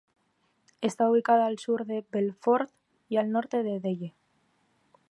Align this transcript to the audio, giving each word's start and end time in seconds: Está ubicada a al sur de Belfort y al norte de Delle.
Está 0.81 1.07
ubicada 1.11 1.43
a 1.43 1.45
al 1.45 1.59
sur 1.59 1.85
de 1.85 2.03
Belfort 2.11 2.71
y 3.07 3.17
al 3.17 3.29
norte 3.31 3.61
de 3.61 3.79
Delle. 3.79 4.15